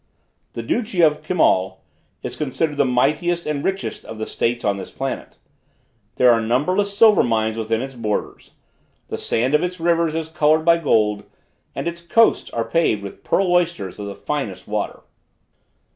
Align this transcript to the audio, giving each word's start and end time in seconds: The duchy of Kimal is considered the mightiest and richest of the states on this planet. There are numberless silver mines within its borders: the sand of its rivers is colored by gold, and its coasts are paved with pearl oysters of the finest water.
The 0.53 0.63
duchy 0.63 1.01
of 1.01 1.21
Kimal 1.21 1.83
is 2.23 2.35
considered 2.35 2.77
the 2.77 2.85
mightiest 2.85 3.45
and 3.45 3.63
richest 3.63 4.03
of 4.03 4.17
the 4.17 4.25
states 4.25 4.65
on 4.65 4.77
this 4.77 4.89
planet. 4.89 5.37
There 6.15 6.31
are 6.33 6.41
numberless 6.41 6.97
silver 6.97 7.21
mines 7.21 7.55
within 7.55 7.83
its 7.83 7.93
borders: 7.93 8.49
the 9.09 9.19
sand 9.19 9.53
of 9.53 9.61
its 9.61 9.79
rivers 9.79 10.15
is 10.15 10.29
colored 10.29 10.65
by 10.65 10.77
gold, 10.77 11.25
and 11.75 11.87
its 11.87 12.01
coasts 12.01 12.49
are 12.49 12.65
paved 12.65 13.03
with 13.03 13.23
pearl 13.23 13.45
oysters 13.53 13.99
of 13.99 14.07
the 14.07 14.15
finest 14.15 14.67
water. 14.67 15.01